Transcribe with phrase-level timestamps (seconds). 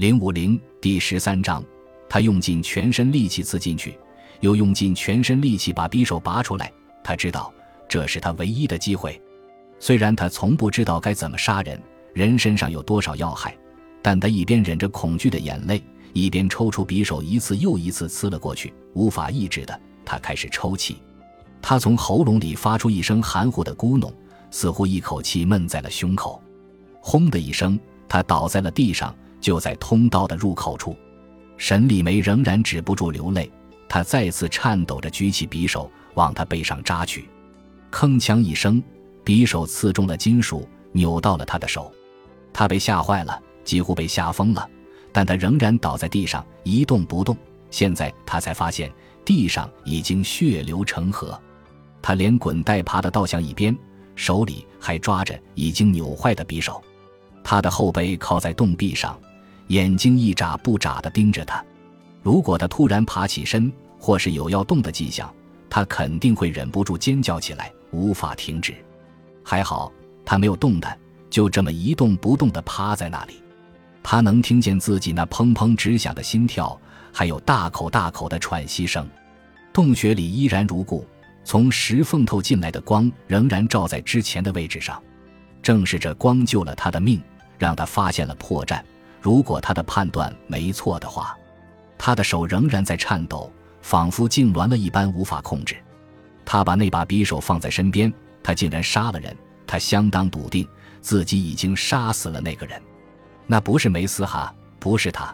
[0.00, 1.62] 零五零第十三章，
[2.08, 3.98] 他用尽全身力气刺进去，
[4.40, 6.72] 又用尽全身力气把匕首拔出来。
[7.04, 7.52] 他知道
[7.86, 9.20] 这是他唯一的机会。
[9.78, 11.78] 虽然他从不知道该怎么杀人，
[12.14, 13.54] 人身上有多少要害，
[14.00, 18.72] 但他一边忍着恐惧的眼泪，一边抽出匕首，一次又一次刺了过去。
[18.94, 20.96] 无法抑制的，他开始抽泣。
[21.60, 24.10] 他从喉咙里发出一声含糊的咕哝，
[24.50, 26.42] 似乎一口气闷在了胸口。
[27.02, 27.78] 轰的一声，
[28.08, 29.14] 他倒在了地上。
[29.40, 30.96] 就在通道的入口处，
[31.56, 33.50] 沈礼梅仍然止不住流泪。
[33.88, 37.28] 她再次颤抖着举起匕首往他背上扎去，
[37.90, 38.80] 铿锵一声，
[39.24, 41.92] 匕首刺中了金属，扭到了他的手。
[42.52, 44.68] 他被吓坏了，几乎被吓疯了，
[45.12, 47.36] 但他仍然倒在地上一动不动。
[47.70, 48.92] 现在他才发现
[49.24, 51.40] 地上已经血流成河，
[52.00, 53.76] 他连滚带爬的倒向一边，
[54.14, 56.80] 手里还抓着已经扭坏的匕首。
[57.42, 59.18] 他的后背靠在洞壁上。
[59.70, 61.64] 眼睛一眨不眨地盯着他，
[62.22, 65.32] 如果他突然爬起身，或是有要动的迹象，
[65.68, 68.74] 他肯定会忍不住尖叫起来，无法停止。
[69.44, 69.92] 还好
[70.24, 70.98] 他没有动弹，
[71.30, 73.40] 就这么一动不动地趴在那里。
[74.02, 76.76] 他能听见自己那砰砰直响的心跳，
[77.12, 79.08] 还有大口大口的喘息声。
[79.72, 81.06] 洞穴里依然如故，
[81.44, 85.00] 从石缝透进来的光仍然照在之前的位置上。
[85.62, 87.22] 正是这光救了他的命，
[87.56, 88.82] 让他发现了破绽。
[89.20, 91.36] 如果他的判断没错的话，
[91.98, 95.76] 他的手仍然在颤抖，仿佛痉挛了一般，无法控制。
[96.44, 98.12] 他把那把匕首放在身边，
[98.42, 99.36] 他竟然杀了人。
[99.66, 100.66] 他相当笃定
[101.00, 102.82] 自己已经杀死了那个人，
[103.46, 105.32] 那不是梅斯哈，不是他。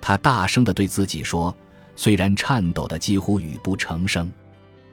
[0.00, 1.54] 他大声地对自己说，
[1.94, 4.32] 虽然颤抖的几乎语不成声，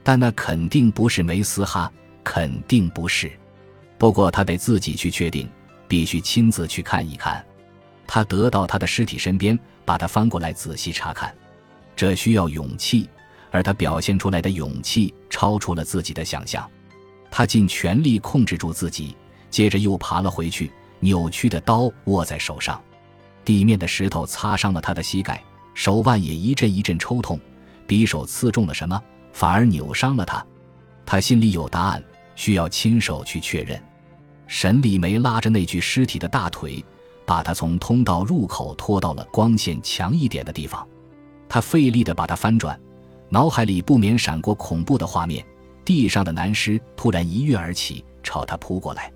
[0.03, 1.89] 但那肯定不是梅斯哈，
[2.25, 3.31] 肯定不是。
[3.97, 5.49] 不过他得自己去确定，
[5.87, 7.41] 必须亲自去看一看。
[8.05, 11.33] 他得到他的尸体身边，把他翻过来仔细查看，
[11.95, 13.09] 这需要勇气，
[13.51, 16.69] 而他表现出来的勇气超出了自己的想象。
[17.31, 19.15] 他尽全力控制住自己，
[19.49, 22.81] 接着又爬了回去，扭曲的刀握在手上，
[23.43, 25.43] 地面的石头擦伤了他的膝盖，
[25.73, 27.39] 手腕也一阵一阵抽痛。
[27.87, 30.45] 匕首刺中了什么，反而扭伤了他？
[31.05, 32.03] 他心里有答案，
[32.35, 33.81] 需要亲手去确认。
[34.47, 36.83] 沈礼梅拉着那具尸体的大腿。
[37.25, 40.87] 把他从通道入口拖到了光线强一点的地方，
[41.47, 42.79] 他费力地把它翻转，
[43.29, 45.45] 脑海里不免闪过恐怖的画面：
[45.85, 49.11] 地上的男尸突然一跃而起，朝他扑过来。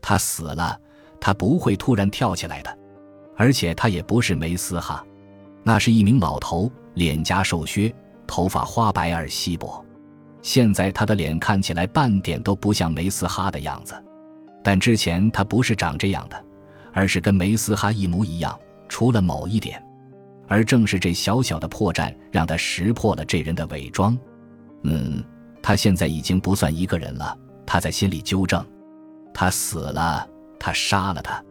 [0.00, 0.78] 他死了，
[1.20, 2.78] 他不会突然跳起来的，
[3.36, 5.04] 而且他也不是梅斯哈，
[5.62, 7.94] 那是一名老头，脸颊瘦削，
[8.26, 9.82] 头发花白而稀薄。
[10.42, 13.94] 现在他的脸看起来半点都不像梅斯哈的样子，
[14.62, 16.44] 但之前他不是长这样的。
[16.94, 19.84] 而是跟梅斯哈一模一样，除了某一点，
[20.48, 24.16] 而正是这小小的破绽，让他识破了这人的伪装。
[24.84, 25.22] 嗯，
[25.60, 27.36] 他现在已经不算一个人了。
[27.66, 28.64] 他在心里纠正：
[29.32, 30.26] 他死了，
[30.58, 31.42] 他杀了他。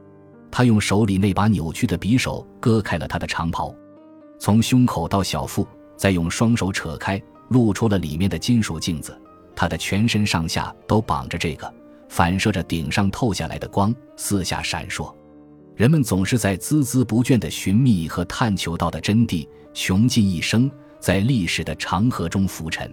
[0.49, 3.75] 他用手里那把扭曲的匕首割开了他的长袍，
[4.39, 5.67] 从胸口到小腹，
[5.97, 9.19] 再用双手扯开，露出了里面的金属镜子。
[9.55, 11.73] 他的全身上下都绑着这个，
[12.07, 15.11] 反射着顶上透下来的光，四下闪烁。
[15.75, 20.69] 人们总是在孜孜不倦地寻觅和探求到的真谛，穷尽一生
[20.99, 22.91] 在历史的长河中浮沉。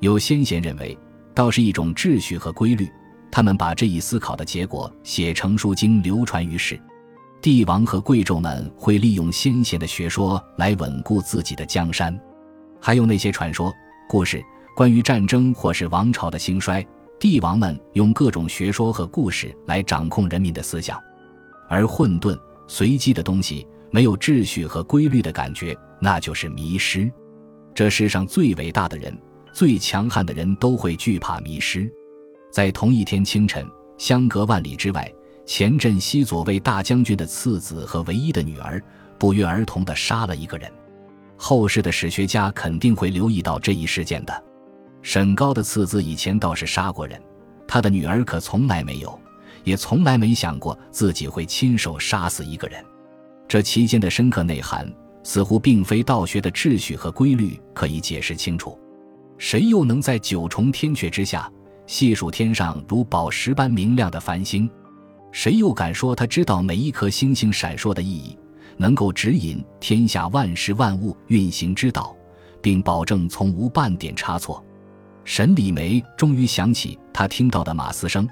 [0.00, 0.96] 有先贤认为，
[1.34, 2.86] 道是一种秩序和规律，
[3.30, 6.78] 他们把这一思考的结果写成书经，流传于世。
[7.40, 12.16] 帝王和贵胄们会利用先贤的学说来稳固自己的江山，
[12.78, 13.72] 还有那些传说、
[14.06, 14.44] 故事，
[14.76, 16.86] 关于战争或是王朝的兴衰，
[17.18, 21.00] 帝王们用各种学说和故事来掌控人民的思想。
[21.72, 27.10] 而混沌随机的东西，没有秩序和规律的感觉，那就是迷失。
[27.74, 29.18] 这世上最伟大的人、
[29.54, 31.90] 最强悍的人都会惧怕迷失。
[32.50, 33.66] 在同一天清晨，
[33.96, 35.10] 相隔万里之外，
[35.46, 38.78] 前镇西左卫大将军的次子和唯一的女儿，
[39.18, 40.70] 不约而同地杀了一个人。
[41.38, 44.44] 后世的史学家肯定会留意到这一事件的。
[45.00, 47.18] 沈高的次子以前倒是杀过人，
[47.66, 49.18] 他的女儿可从来没有。
[49.64, 52.84] 也从来没想过自己会亲手杀死一个人，
[53.46, 54.90] 这期间的深刻内涵
[55.22, 58.78] 似乎并非道学的秩序和规律可以解释清楚。
[59.38, 61.50] 谁又能在九重天阙之下
[61.86, 64.70] 细数天上如宝石般明亮的繁星？
[65.32, 68.38] 谁又敢说他知道每一颗星星闪烁的意义，
[68.76, 72.14] 能够指引天下万事万物运行之道，
[72.60, 74.64] 并保证从无半点差错？
[75.24, 78.28] 沈礼梅终于想起他听到的马嘶声。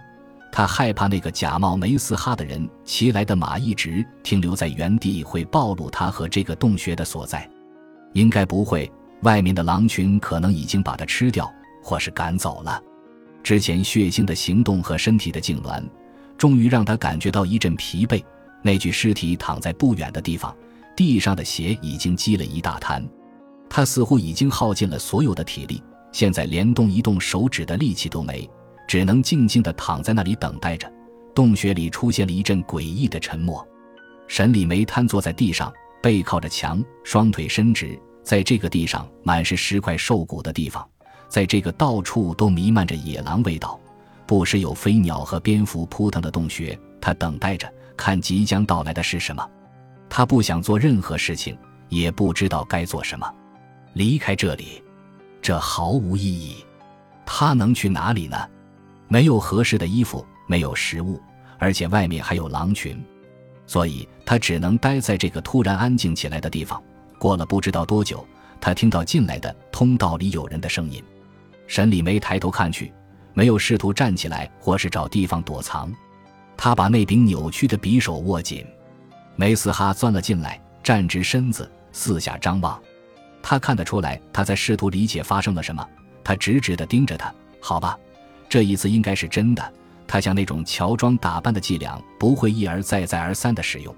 [0.53, 7.49] 他害怕那个假冒梅斯哈的人骑来的马一直停留在原地会暴露他和这个洞穴的所在。
[8.13, 8.91] 应该不会，
[9.23, 11.49] 外面的狼群可能已经把他吃掉，
[11.83, 12.83] 或是赶走了。
[13.43, 15.83] 之前血腥的行动和身体的痉挛，
[16.37, 18.23] 终于让他感觉到一阵疲惫。
[18.63, 20.55] 那具尸体躺在不远的地方，
[20.97, 23.03] 地上的血已经积了一大滩。
[23.71, 25.81] 他似乎已经耗尽了所有的体力，
[26.11, 28.51] 现在连动一动手指的力气都没。
[28.91, 30.93] 只能静静地躺在那里等待着。
[31.33, 33.65] 洞穴里出现了一阵诡异的沉默。
[34.27, 35.73] 沈礼梅瘫坐在地上，
[36.03, 37.97] 背靠着墙，双腿伸直。
[38.25, 40.85] 在这个地上满是尸块瘦骨的地方，
[41.29, 43.79] 在这个到处都弥漫着野狼味道、
[44.27, 49.49] 不时有飞鸟和蝙蝠扑腾的洞穴，他等待着，看即将到来的是什么。
[50.09, 51.57] 他不想做任何事情，
[51.89, 53.33] 也不知道该做什么。
[53.93, 54.83] 离开这里，
[55.41, 56.57] 这毫无意义。
[57.25, 58.37] 他能去哪里呢？
[59.11, 61.21] 没有合适的衣服，没有食物，
[61.59, 63.05] 而且外面还有狼群，
[63.67, 66.81] 所以他只能待在这个突然安静起来的地方。
[67.19, 68.25] 过了不知道多久，
[68.61, 71.03] 他听到进来的通道里有人的声音。
[71.67, 72.93] 沈礼梅抬头看去，
[73.35, 75.93] 没有试图站起来或是找地方躲藏。
[76.57, 78.65] 他把那柄扭曲的匕首握紧。
[79.35, 82.81] 梅斯哈钻了进来，站直身子，四下张望。
[83.43, 85.85] 他看得出来，他在试图理解发生了什么。
[86.23, 87.35] 他直直地盯着他。
[87.61, 87.99] 好吧。
[88.51, 89.73] 这一次应该是真的。
[90.07, 93.95] 他像那种乔装打扮的伎俩，不会一而再、再而三的使用。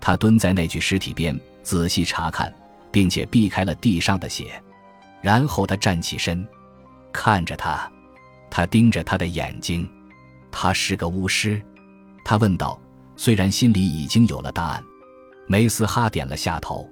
[0.00, 2.52] 他蹲在那具尸体边，仔细查看，
[2.90, 4.60] 并且避开了地上的血。
[5.20, 6.44] 然后他站起身，
[7.12, 7.88] 看着他。
[8.50, 9.88] 他盯着他的眼睛。
[10.50, 11.62] 他是个巫师，
[12.24, 12.80] 他问道。
[13.14, 14.82] 虽然心里已经有了答案，
[15.46, 16.88] 梅斯哈点了下头。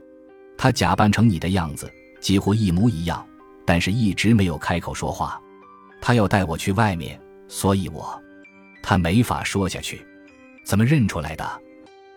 [0.58, 3.26] 他假扮成你的样子，几乎一模一样，
[3.64, 5.40] 但是一直没有开口说话。
[6.00, 8.20] 他要带我去外面，所以我，
[8.82, 10.04] 他没法说下去。
[10.64, 11.60] 怎么认出来的？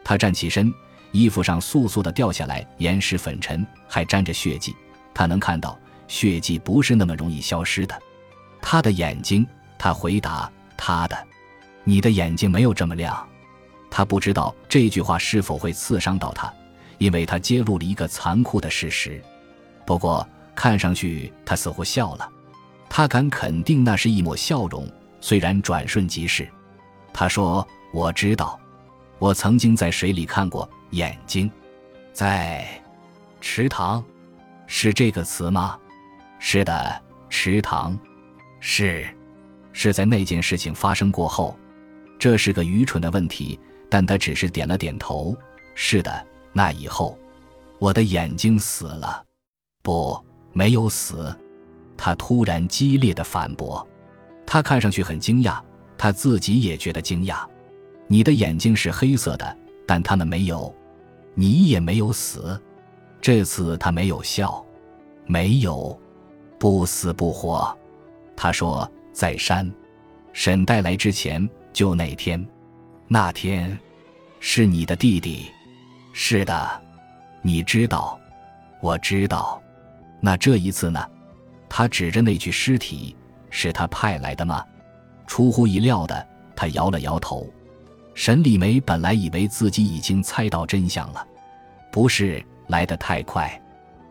[0.03, 0.73] 他站起身，
[1.11, 4.75] 衣服上簌簌的掉下来岩石粉尘，还沾着血迹。
[5.13, 5.77] 他能看到
[6.07, 7.99] 血迹不是那么容易消失的。
[8.61, 9.45] 他的眼睛，
[9.77, 11.27] 他回答他的，
[11.83, 13.27] 你的眼睛没有这么亮。
[13.89, 16.51] 他不知道这句话是否会刺伤到他，
[16.97, 19.21] 因为他揭露了一个残酷的事实。
[19.85, 22.29] 不过看上去他似乎笑了。
[22.95, 24.87] 他敢肯定，那是一抹笑容，
[25.19, 26.47] 虽然转瞬即逝。
[27.11, 28.59] 他说：“我知道，
[29.17, 31.49] 我曾经在水里看过眼睛，
[32.11, 32.63] 在
[33.41, 34.05] 池塘，
[34.67, 35.75] 是这个词吗？
[36.37, 37.01] 是的，
[37.31, 37.99] 池塘，
[38.59, 39.07] 是，
[39.71, 41.57] 是在那件事情发生过后。
[42.19, 43.59] 这是个愚蠢的问题，
[43.89, 45.35] 但他只是点了点头。
[45.73, 47.17] 是的，那以后，
[47.79, 49.25] 我的眼睛死了，
[49.81, 51.35] 不，没有死。”
[51.97, 53.87] 他突然激烈的反驳，
[54.45, 55.59] 他看上去很惊讶，
[55.97, 57.45] 他自己也觉得惊讶。
[58.07, 59.57] 你的眼睛是黑色的，
[59.87, 60.73] 但他们没有，
[61.33, 62.59] 你也没有死。
[63.21, 64.63] 这次他没有笑，
[65.25, 65.97] 没有，
[66.59, 67.75] 不死不活。
[68.35, 69.71] 他说在山，
[70.33, 72.45] 沈带来之前就那天，
[73.07, 73.77] 那天，
[74.39, 75.45] 是你的弟弟。
[76.11, 76.81] 是的，
[77.41, 78.19] 你知道，
[78.81, 79.61] 我知道。
[80.19, 81.03] 那这一次呢？
[81.75, 83.15] 他指着那具尸体，
[83.49, 84.63] 是他派来的吗？
[85.25, 87.51] 出乎意料的，他摇了摇头。
[88.13, 91.27] 沈丽梅本来以为自己已经猜到真相了，
[91.91, 93.59] 不是来得太快。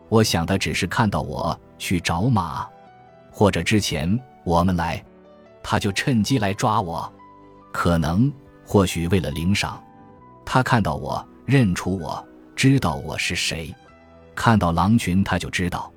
[0.09, 2.67] 我想他只是看到我去找马，
[3.31, 5.01] 或者之前我们来，
[5.63, 7.09] 他就趁机来抓我。
[7.71, 8.29] 可能，
[8.65, 9.81] 或许为了领赏，
[10.43, 12.27] 他看到我，认出我，
[12.57, 13.73] 知道我是谁。
[14.35, 15.89] 看到狼群，他就知道，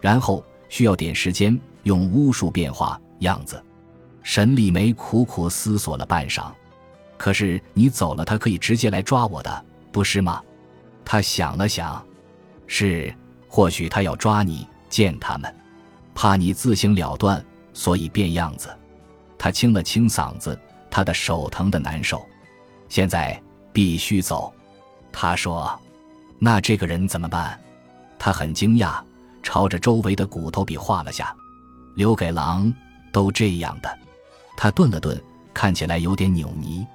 [0.00, 0.42] 然后。
[0.72, 3.62] 需要点时间，用巫术变化样子。
[4.22, 6.50] 沈丽梅苦苦思索了半晌，
[7.18, 10.42] 可是你走了，他可以直接来抓我的，不是吗？
[11.04, 12.02] 他想了想，
[12.66, 13.14] 是，
[13.48, 15.54] 或许他要抓你，见他们，
[16.14, 18.74] 怕你自行了断，所以变样子。
[19.36, 20.58] 他清了清嗓子，
[20.90, 22.24] 他的手疼的难受。
[22.88, 23.38] 现在
[23.74, 24.50] 必须走，
[25.12, 25.78] 他说。
[26.38, 27.60] 那这个人怎么办？
[28.18, 28.98] 他很惊讶。
[29.42, 31.34] 朝着周围的骨头比划了下，
[31.94, 32.72] 留给狼
[33.12, 33.98] 都这样的。
[34.56, 35.20] 他顿了顿，
[35.52, 36.86] 看起来有点扭捏。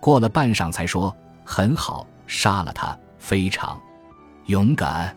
[0.00, 3.80] 过了半晌，才说：“很好，杀了他，非常
[4.46, 5.16] 勇敢，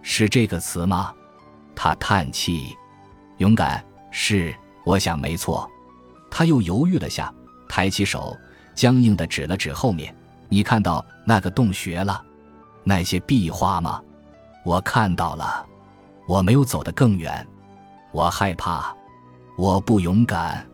[0.00, 1.12] 是这个词吗？”
[1.74, 2.76] 他叹气
[3.38, 5.68] ：“勇敢是，我想没错。”
[6.30, 7.32] 他又犹豫了下，
[7.68, 8.36] 抬起手，
[8.74, 10.14] 僵硬的指了指后面
[10.48, 12.22] ：“你看到那个洞穴了？
[12.84, 14.00] 那些壁画吗？
[14.64, 15.66] 我看到了。”
[16.26, 17.46] 我没有走得更远，
[18.12, 18.94] 我害怕，
[19.56, 20.66] 我不勇敢。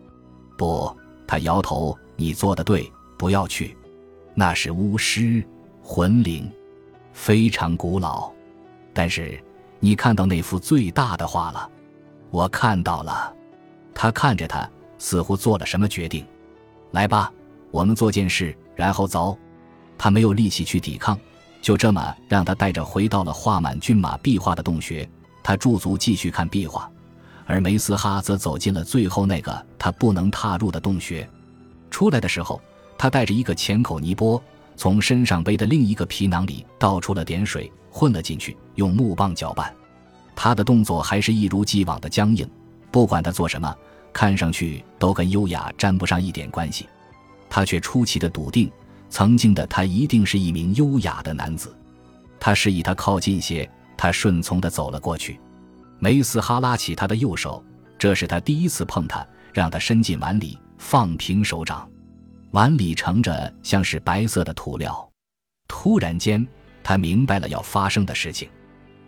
[0.57, 0.95] 不，
[1.27, 3.75] 他摇头，你做的对，不要去。
[4.35, 5.43] 那是巫师
[5.81, 6.49] 魂灵，
[7.13, 8.31] 非常古老。
[8.93, 9.41] 但是
[9.79, 11.69] 你看到那幅最大的画了？
[12.29, 13.33] 我看到了。
[13.93, 16.25] 他看着他，似乎做了什么决定。
[16.91, 17.31] 来吧，
[17.71, 19.37] 我们做件事，然后走。
[19.97, 21.19] 他没有力气去抵抗，
[21.61, 25.09] 就这么让他带着回到了画满骏马壁画的洞穴。
[25.43, 26.89] 他驻足继续看壁画，
[27.45, 31.27] 而梅斯哈则走进了最后那个他不能踏入的洞穴。
[31.89, 32.61] 出来的时候，
[32.97, 34.41] 他带着一个浅口泥钵，
[34.75, 39.73] 从身上背的另一个皮囊里倒出了点水，混了进去，用木棒搅拌。
[40.35, 42.49] 他的动作还是一如既往的僵硬，
[42.91, 43.75] 不管他做什么。
[44.11, 46.89] 看上去都跟优雅沾不上一点关系，
[47.49, 48.69] 他却出奇的笃定，
[49.09, 51.75] 曾经的他一定是一名优雅的男子。
[52.39, 53.69] 他示意他靠近些，
[53.99, 55.37] 他顺从的走了过去。
[55.99, 57.61] 梅斯哈拉起他的右手，
[57.97, 61.85] 这是他第一次碰他，让他伸进碗里，放平手掌。
[62.51, 65.05] 碗里盛着像是白色的涂料。
[65.67, 66.47] 突然间，
[66.81, 68.47] 他明白了要发生的事情。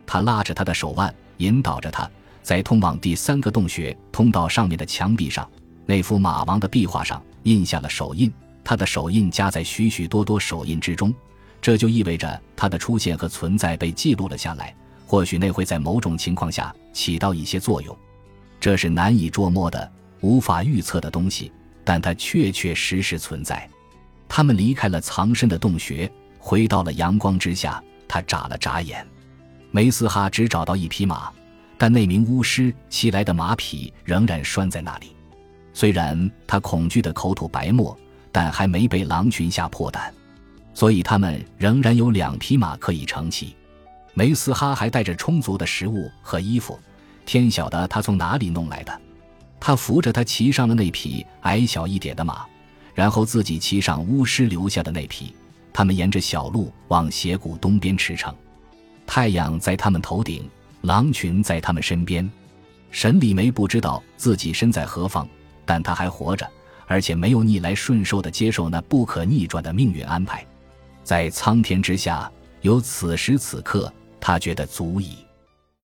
[0.06, 2.10] 他拉着他的手腕，引导着他。
[2.44, 5.50] 在通往第三个洞穴通道上面的墙壁上，
[5.86, 8.30] 那幅马王的壁画上印下了手印。
[8.62, 11.14] 他的手印夹在许许多多手印之中，
[11.62, 14.75] 这就意味着他的出现和存在被记录了下来。
[15.06, 17.96] 或许那会在某种情况下起到一些作用。
[18.60, 19.91] 这是难以捉摸的、
[20.22, 21.51] 无法预测的东西，
[21.84, 23.70] 但它确确实实存在。
[24.30, 27.84] 他们离开了藏身的洞穴，回到了阳光之下。
[28.08, 29.08] 他眨了眨眼，
[29.72, 31.32] 梅斯哈只找到一匹马。
[31.77, 35.15] 但那名巫师骑来的马匹仍然拴在那里，
[35.74, 37.98] 虽然他恐惧的口吐白沫，
[38.32, 40.13] 但还没被狼群吓破胆，
[40.74, 43.56] 所以他们仍然有两匹马可以乘骑。
[44.13, 46.78] 梅斯哈还带着充足的食物和衣服，
[47.25, 49.01] 天晓得他从哪里弄来的。
[49.60, 52.46] 他扶着他骑上了那匹矮小一点的马，
[52.94, 55.34] 然后自己骑上巫师留下的那匹。
[55.72, 58.34] 他们沿着小路往斜谷东边驰骋，
[59.06, 60.50] 太阳在他们头顶。
[60.82, 62.28] 狼群在他们身边，
[62.90, 65.30] 沈礼梅不知道自己身在何方，
[65.63, 66.50] 但他还活着，
[66.88, 70.44] 而且没有逆来顺受地接受那不可逆转的命运安排。
[71.12, 75.18] 在苍天之下，有此时此刻，他觉得足矣。